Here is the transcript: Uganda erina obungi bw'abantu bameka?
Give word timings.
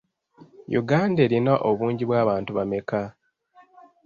Uganda 0.81 1.19
erina 1.27 1.53
obungi 1.69 2.03
bw'abantu 2.05 2.49
bameka? 2.57 3.01